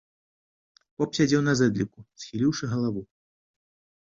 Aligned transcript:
Поп 1.01 1.09
сядзеў 1.17 1.43
на 1.49 1.53
зэдліку, 1.59 1.99
схіліўшы 2.25 2.63
галаву. 2.73 3.01